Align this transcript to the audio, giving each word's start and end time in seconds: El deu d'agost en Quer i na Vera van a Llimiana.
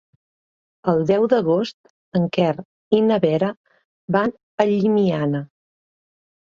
El 0.93 1.03
deu 1.11 1.27
d'agost 1.33 1.91
en 2.21 2.27
Quer 2.39 2.49
i 3.01 3.05
na 3.13 3.21
Vera 3.29 3.53
van 4.19 4.37
a 4.67 4.71
Llimiana. 4.75 5.47